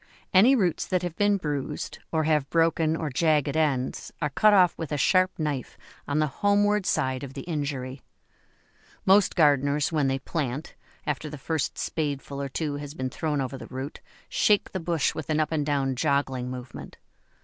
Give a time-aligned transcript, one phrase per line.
[0.33, 4.75] Any roots that have been bruised, or have broken or jagged ends, are cut off
[4.75, 5.77] with a sharp knife
[6.07, 8.01] on the homeward side of the injury.
[9.05, 10.73] Most gardeners when they plant,
[11.05, 15.13] after the first spadeful or two has been thrown over the root, shake the bush
[15.13, 16.97] with an up and down joggling movement.